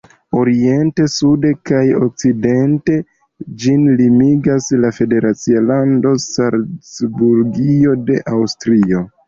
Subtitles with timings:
[0.43, 2.95] Oriente, sude kaj sudokcidente
[3.65, 9.09] ĝin limigas la federacia lando Salcburgio de Aŭstrio.